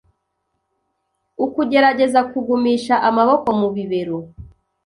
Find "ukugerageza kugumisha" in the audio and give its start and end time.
1.45-2.95